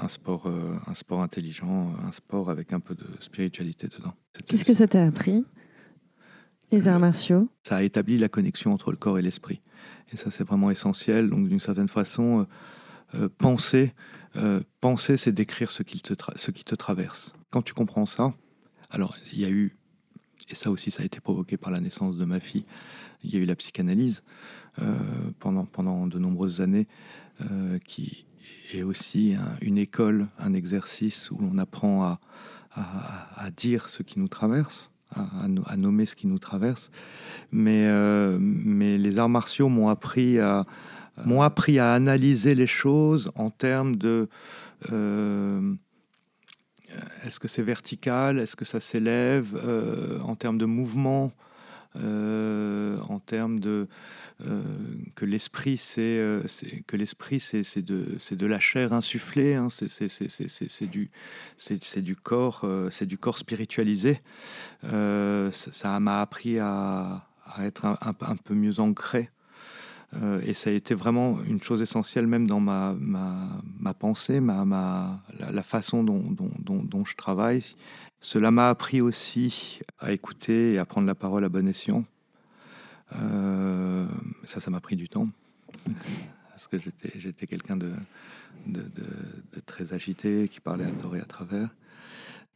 [0.00, 0.50] un, sport,
[0.86, 4.14] un sport intelligent, un sport avec un peu de spiritualité dedans.
[4.46, 5.44] Qu'est-ce que ça t'a appris
[6.72, 7.48] les arts martiaux?
[7.62, 9.60] Ça a établi la connexion entre le corps et l'esprit.
[10.12, 11.30] Et ça, c'est vraiment essentiel.
[11.30, 12.40] Donc, d'une certaine façon,
[13.14, 13.94] euh, euh, penser,
[14.36, 17.34] euh, penser, c'est décrire ce qui, te ce qui te traverse.
[17.50, 18.32] Quand tu comprends ça,
[18.90, 19.76] alors il y a eu,
[20.50, 22.64] et ça aussi, ça a été provoqué par la naissance de ma fille,
[23.22, 24.22] il y a eu la psychanalyse
[25.38, 26.88] pendant, pendant de nombreuses années,
[27.86, 28.24] qui
[28.72, 32.18] est aussi une école, un exercice où l'on apprend
[32.74, 36.90] à, dire ce qui nous traverse à, nommer ce qui nous traverse.
[37.50, 40.64] Mais, euh, mais les arts martiaux m'ont appris à,
[41.24, 44.28] m'ont appris à analyser les choses en termes de
[44.90, 45.74] euh,
[47.24, 51.32] est-ce que c'est vertical, est-ce que ça s'élève, euh, en termes de mouvement,
[51.94, 53.88] en termes de
[54.46, 54.62] euh,
[55.14, 56.42] que l'esprit, c'est euh,
[56.86, 61.10] que l'esprit, c'est de, de la chair insufflée, hein, c'est du,
[61.96, 64.20] du corps, euh, c'est du corps spiritualisé.
[64.82, 67.26] ça m'a appris à,
[67.60, 69.30] être un, un, peu mieux ancré.
[70.44, 74.64] et ça a été vraiment une chose essentielle même dans ma, ma, ma pensée, ma,
[74.64, 76.24] ma, la, façon dont,
[76.58, 77.76] dont, dont, je travaille.
[78.22, 82.04] Cela m'a appris aussi à écouter et à prendre la parole à bon escient.
[83.16, 84.06] Euh,
[84.44, 85.28] ça, ça m'a pris du temps.
[86.50, 86.76] Parce que
[87.16, 87.90] j'étais quelqu'un de,
[88.66, 91.74] de, très agité, qui parlait à tort et à travers.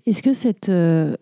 [0.06, 1.16] Est-ce que cette euh,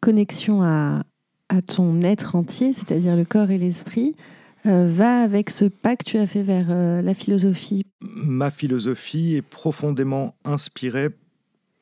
[0.00, 1.04] connexion à,
[1.50, 4.16] à, ton être entier, c'est-à-dire le corps et l'esprit,
[4.64, 7.84] euh, va avec ce pas que tu as fait vers la philosophie?
[8.00, 11.10] Ma philosophie est profondément inspirée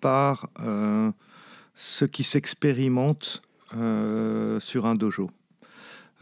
[0.00, 0.48] par
[1.74, 5.30] ce qui s'expérimente sur un dojo.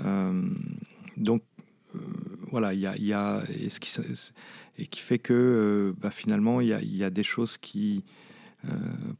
[0.05, 0.43] Euh,
[1.17, 1.43] donc
[1.95, 1.99] euh,
[2.51, 3.69] voilà, il y a, et,
[4.87, 8.05] qui, fait que euh, bah, finalement il y a, des choses qui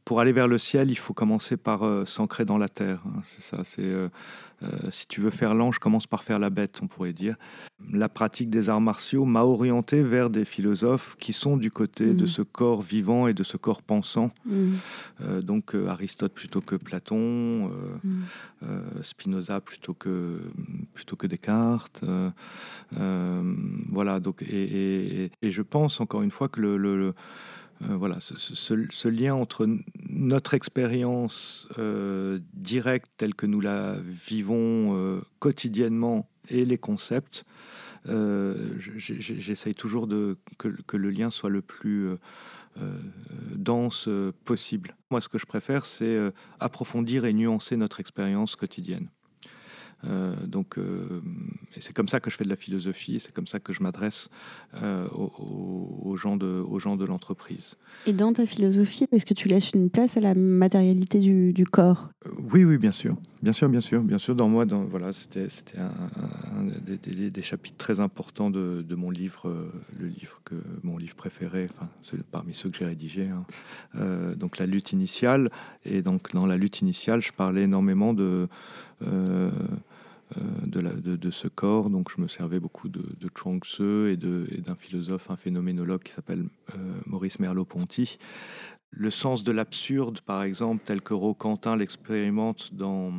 [0.05, 3.01] pour aller vers le ciel, il faut commencer par s'ancrer dans la terre.
[3.05, 3.21] Hein.
[3.23, 3.63] c'est ça.
[3.63, 3.93] C'est
[4.89, 7.35] si tu veux faire l'ange, commence par faire la bête, on pourrait dire
[7.91, 12.25] la pratique des arts martiaux m'a orienté vers des philosophes qui sont du côté de
[12.25, 12.27] mm.
[12.27, 14.31] ce corps vivant et de ce corps pensant.
[14.45, 14.71] Mm.
[15.21, 19.03] Euh, donc euh, Aristote plutôt que Platon, euh, mm.
[19.03, 20.41] Spinoza plutôt que,
[20.93, 22.03] plutôt que Descartes.
[22.91, 27.13] voilà, donc, et, je pense encore une fois que le,
[27.81, 29.67] voilà, ce, lien entre
[30.09, 31.67] notre expérience
[32.53, 37.45] directe telle que nous la vivons quotidiennement et les concepts,
[38.07, 40.07] euh, j'essaye toujours
[40.57, 42.15] que, le lien soit le plus euh,
[42.81, 42.97] euh,
[43.55, 44.09] dense
[44.45, 44.95] possible.
[45.11, 46.17] Moi, ce que je préfère, c'est
[46.59, 49.09] approfondir et nuancer notre expérience quotidienne.
[50.07, 51.21] Euh, donc, euh,
[51.75, 53.83] et c'est comme ça que je fais de la philosophie, c'est comme ça que je
[53.83, 54.29] m'adresse
[54.81, 57.75] euh, aux, gens de, aux gens de l'entreprise.
[58.05, 61.65] Et dans ta philosophie, est-ce que tu laisses une place à la matérialité du, du
[61.65, 62.09] corps?
[62.51, 64.35] Oui, oui, bien sûr, bien sûr, bien sûr, bien sûr.
[64.35, 69.71] Dans moi, dans, voilà, c'était, un, des, des, chapitres très importants de, de, mon livre,
[69.97, 71.89] le livre que mon livre préféré, enfin,
[72.31, 73.29] parmi ceux que j'ai rédigés.
[73.29, 74.33] Hein.
[74.35, 75.49] donc la lutte initiale,
[75.85, 78.47] et donc dans la lutte initiale, je parlais énormément de
[79.07, 79.49] euh,
[80.35, 81.89] de, la, de, ce corps.
[81.89, 86.11] Donc je me servais beaucoup de, de Chuang Tzu et d'un philosophe, un phénoménologue qui
[86.11, 88.17] s'appelle euh, Maurice Merleau-Ponty.
[88.91, 93.13] Le sens de l'absurde, par exemple, tel que Roquentin l'expérimente dans,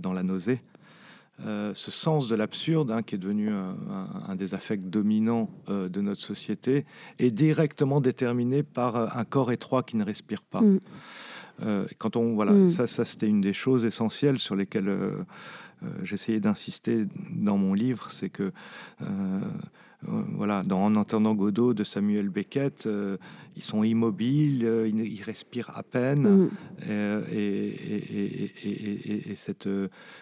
[0.00, 0.60] dans La nausée,
[1.40, 6.84] ce sens de l'absurde, hein, qui est devenu un, des affects dominants de notre société,
[7.18, 10.60] est directement déterminé par un corps étroit qui ne respire pas.
[10.60, 10.78] Mm.
[11.64, 12.70] Euh, quand on, voilà, mm.
[12.70, 15.24] ça, ça c'était une des choses essentielles sur lesquelles euh, euh,
[16.02, 18.52] j'essayais d'insister dans mon livre, c'est que
[19.02, 19.40] euh,
[20.06, 23.16] voilà, dans En entendant Godot de Samuel Beckett, euh,
[23.56, 26.50] ils sont immobiles, euh, ils, respirent à peine,
[26.90, 27.74] et,
[29.36, 29.68] cette,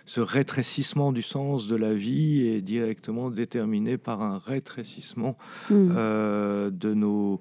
[0.05, 5.39] ce rétrécissement du sens de la vie est directement déterminé par un rétrécissement
[5.70, 5.74] mm.
[6.70, 7.41] de, nos,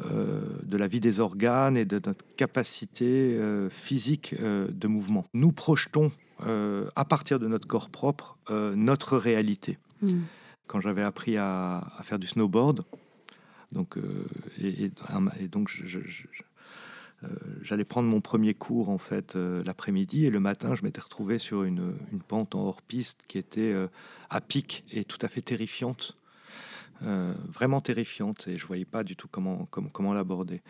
[0.00, 3.38] de la vie des organes et de notre capacité
[3.70, 5.24] physique de mouvement.
[5.34, 6.10] Nous projetons
[6.40, 8.36] à partir de notre corps propre
[8.74, 9.78] notre réalité.
[10.02, 10.22] Mm
[10.66, 12.84] quand j'avais appris à, faire du snowboard.
[13.72, 14.26] Donc, euh,
[14.58, 14.90] et,
[15.48, 17.28] donc, euh,
[17.62, 21.38] j'allais prendre mon premier cours en fait euh, l'après-midi et le matin, je m'étais retrouvé
[21.38, 21.94] sur une,
[22.28, 23.74] pente en hors-piste qui était
[24.30, 26.16] à pic et tout à fait terrifiante.
[27.00, 30.62] vraiment terrifiante et je voyais pas du tout comment, comment, comment l'aborder.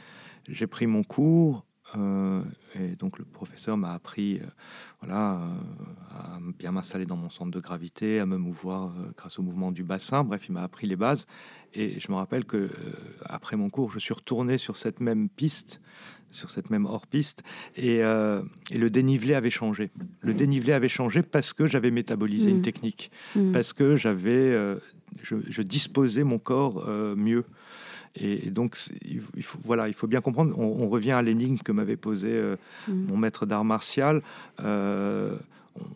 [0.48, 2.42] J'ai pris mon cours euh,
[2.74, 4.46] et donc le professeur m'a appris euh,
[5.00, 5.54] voilà, euh,
[6.10, 9.84] à bien m'installer dans mon centre de gravité, à me mouvoir grâce au mouvement du
[9.84, 10.24] bassin.
[10.24, 11.26] Bref, il m'a appris les bases.
[11.74, 12.70] Et je me rappelle que
[13.24, 15.80] après mon cours, je suis retourné sur cette même piste,
[16.30, 17.42] sur cette même hors-piste,
[17.76, 19.90] et, et, le dénivelé avait changé.
[20.20, 22.62] Le dénivelé avait changé parce que j'avais métabolisé une mmh.
[22.62, 23.52] technique, mmh.
[23.52, 24.54] parce que j'avais,
[25.22, 27.44] je, je, disposais mon corps mieux.
[28.16, 31.96] Et, donc, il faut, voilà, il faut bien comprendre, on, revient à l'énigme que m'avait
[31.96, 32.56] posé euh,
[32.88, 33.06] mm.
[33.08, 34.22] mon maître d'art martial.
[34.60, 35.36] Euh,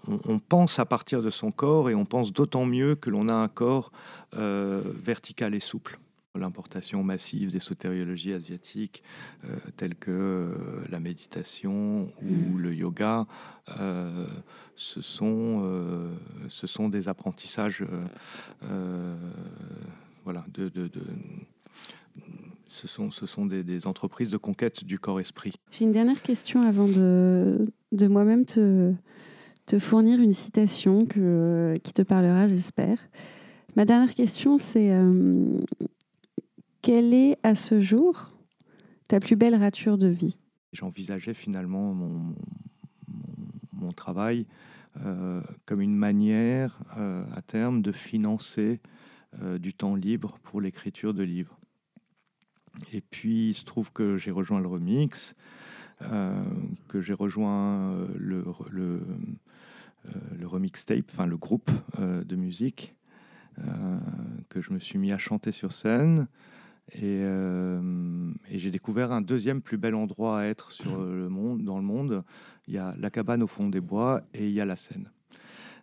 [0.06, 3.34] on, pense à partir de son corps et on pense d'autant mieux que l'on a
[3.34, 3.92] un corps
[4.36, 5.98] euh, vertical et souple.
[6.34, 9.02] L'importation massive des sotériologies asiatiques
[9.76, 10.54] telles que
[10.88, 12.58] la méditation ou mm.
[12.58, 13.26] le yoga,
[14.76, 16.08] ce, sont,
[16.48, 17.84] ce sont des apprentissages
[20.24, 21.02] voilà, de, de, de
[22.70, 25.52] ce sont, ce sont des, entreprises de conquête du corps-esprit.
[25.70, 28.92] J'ai une dernière question avant de, de moi-même te,
[29.66, 32.98] te fournir une citation que, qui te parlera, j'espère.
[33.76, 35.60] Ma dernière question, c'est euh,
[36.82, 38.32] quelle est à ce jour
[39.08, 40.38] ta plus belle rature de vie?
[40.72, 42.34] J'envisageais finalement mon,
[43.72, 44.46] mon, travail
[45.04, 48.80] euh, comme une manière euh, à terme de financer
[49.60, 51.59] du temps libre pour l'écriture de livres.
[52.92, 55.34] Et puis, il se trouve que j'ai rejoint le remix,
[56.02, 56.42] euh,
[56.88, 58.44] que j'ai rejoint euh, le,
[58.78, 59.00] euh,
[60.38, 62.94] le, remix tape, enfin le groupe de musique,
[64.48, 66.26] que je me suis mis à chanter sur scène.
[66.92, 67.22] Et,
[68.50, 72.24] j'ai découvert un deuxième plus bel endroit à être sur le monde, dans le monde.
[72.66, 75.10] Il y a la cabane au fond des bois et il y a la Seine.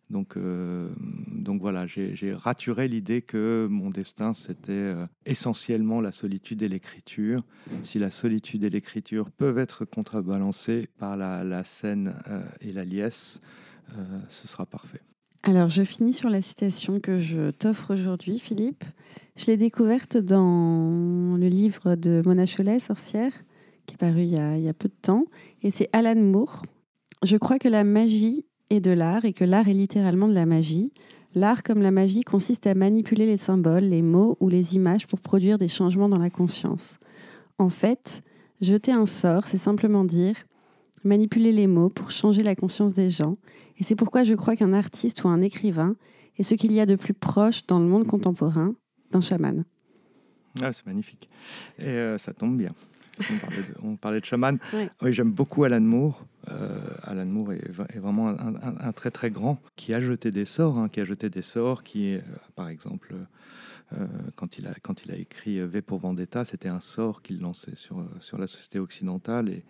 [0.10, 0.90] Donc, euh,
[1.28, 7.44] donc voilà, j'ai raturé l'idée que mon destin, c'était euh, essentiellement la solitude et l'écriture.
[7.82, 13.42] Si la solitude et l'écriture peuvent être contrebalancées par la, scène euh, et la liesse,
[14.30, 15.02] ce sera parfait.
[15.44, 18.84] Alors, je finis sur la citation que je t'offre aujourd'hui, Philippe.
[19.38, 23.32] Je l'ai découverte dans le livre de Mona Cholet, Sorcière,
[23.86, 25.26] qui est paru il y a, il y a peu de temps.
[25.64, 26.64] Et c'est Alan Moore.
[27.24, 30.46] Je crois que la magie et de l'art et que l'art est littéralement de la
[30.46, 30.92] magie.
[31.36, 35.20] L'art, comme la magie, consiste à manipuler les symboles, les mots ou les images pour
[35.20, 36.98] produire des changements dans la conscience.
[37.60, 38.24] En fait,
[38.62, 40.36] jeter un sort, c'est simplement dire
[41.04, 43.38] manipuler les mots pour changer la conscience des gens.
[43.78, 45.96] Et c'est pourquoi je crois qu'un artiste ou un écrivain
[46.38, 48.74] est ce qu'il y a de plus proche dans le monde contemporain
[49.12, 49.64] d'un chaman.
[50.62, 51.30] Ah, c'est magnifique.
[51.80, 52.74] Et euh, ça tombe bien.
[53.84, 54.58] On parlait de, chaman.
[55.02, 56.26] Oui, j'aime beaucoup Alan Moore.
[56.50, 60.90] Euh, Alan Moore est, vraiment un, très très grand qui a jeté des sorts, hein,
[60.90, 62.22] qui a jeté des sorts, qui, euh,
[62.56, 63.14] par exemple,
[63.94, 64.06] euh,
[64.36, 67.76] quand, il a, quand il a écrit V pour Vendetta, c'était un sort qu'il lançait
[67.76, 69.64] sur, sur la société occidentale et,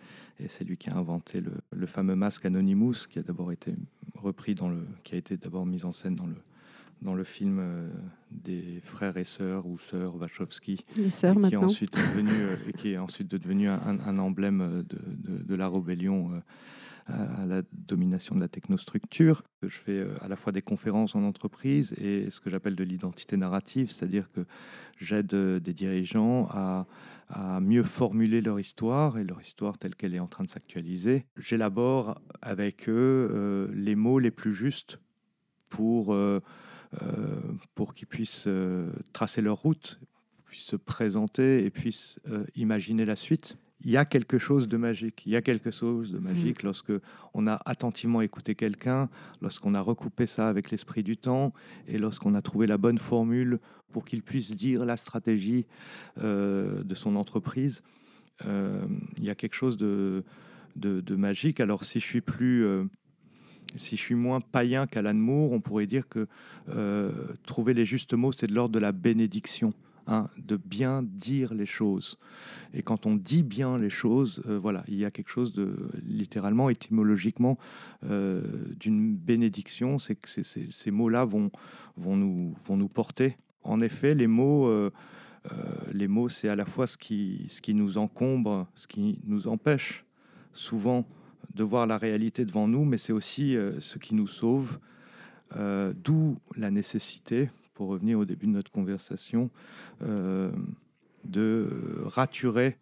[0.48, 3.74] c'est lui qui a inventé le, le, fameux masque Anonymous qui a d'abord été
[4.14, 6.36] repris dans le, qui a été d'abord mis en scène dans le,
[7.02, 7.88] dans le film euh,
[8.30, 12.92] des frères et sœurs ou sœurs Wachowski, Les sœurs, qui, est ensuite devenu, euh, qui
[12.92, 14.98] est ensuite devenu un, emblème de,
[15.44, 19.42] de, la rébellion euh, à la domination de la technostructure.
[19.62, 23.36] Je fais à la fois des conférences en entreprise et ce que j'appelle de l'identité
[23.36, 24.44] narrative, c'est-à-dire que
[24.98, 26.86] j'aide des dirigeants à,
[27.28, 31.24] à, mieux formuler leur histoire et leur histoire telle qu'elle est en train de s'actualiser.
[31.38, 34.98] J'élabore avec eux les mots les plus justes
[35.68, 36.40] pour euh,
[37.74, 40.00] pour qu'ils puissent euh, tracer leur route,
[40.46, 44.76] puissent se présenter et puissent euh, imaginer la suite il y a quelque chose de
[44.76, 45.22] magique.
[45.24, 46.66] Il y a quelque chose de magique mm.
[46.66, 46.92] lorsque
[47.32, 49.08] on a attentivement écouté quelqu'un,
[49.40, 51.54] lorsqu'on a recoupé ça avec l'esprit du temps
[51.86, 53.60] et lorsqu'on a trouvé la bonne formule
[53.92, 55.64] pour qu'il puisse dire la stratégie
[56.20, 57.84] de son entreprise.
[58.44, 60.24] il y a quelque chose de,
[60.74, 61.60] de, magique.
[61.60, 62.66] Alors si je suis plus
[63.76, 66.26] si je suis moins païen qu'Alan Moore, on pourrait dire que
[66.70, 67.12] euh,
[67.44, 69.74] trouver les justes mots, c'est de l'ordre de la bénédiction,
[70.06, 72.18] hein, de bien dire les choses.
[72.72, 75.90] Et quand on dit bien les choses, euh, voilà, il y a quelque chose de
[76.06, 77.58] littéralement, étymologiquement,
[78.04, 78.42] euh,
[78.78, 79.98] d'une bénédiction.
[79.98, 81.50] C'est que ces mots-là vont,
[81.96, 83.36] nous, porter.
[83.64, 84.72] En effet, les mots,
[85.92, 90.04] les mots, c'est à la fois ce qui nous encombre, ce qui nous empêche
[90.52, 91.06] souvent
[91.54, 94.78] de voir la réalité devant nous, mais c'est aussi euh, ce qui nous sauve,
[95.56, 99.50] euh, d'où la nécessité, pour revenir au début de notre conversation,
[100.02, 100.50] euh,
[101.24, 101.68] de
[102.04, 102.76] raturer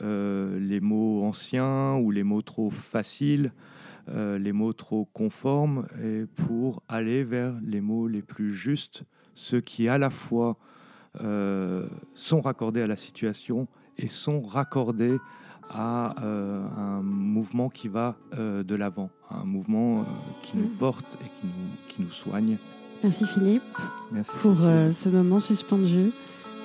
[0.00, 3.50] les mots anciens ou les mots trop faciles,
[4.06, 9.02] les mots trop conformes, et pour aller vers les mots les plus justes,
[9.34, 10.56] ceux qui à la fois
[12.14, 13.66] sont raccordés à la situation
[13.96, 15.18] et sont raccordés
[15.70, 20.04] à un mouvement qui va de l'avant, un mouvement
[20.42, 20.78] qui nous mm.
[20.78, 22.56] porte et qui nous, qui nous soigne.
[23.02, 23.62] Merci Philippe
[24.10, 26.10] Merci pour ce moment suspendu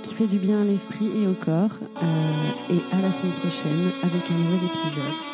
[0.01, 1.78] qui fait du bien à l'esprit et au corps.
[2.70, 5.32] et à la semaine prochaine avec un nouvel épisode.